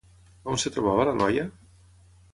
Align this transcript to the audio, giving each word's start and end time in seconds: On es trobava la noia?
On 0.53 0.57
es 0.61 0.65
trobava 0.77 1.05
la 1.11 1.15
noia? 1.21 1.47